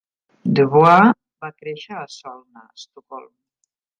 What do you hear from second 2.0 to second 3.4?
Solna, Estocolm.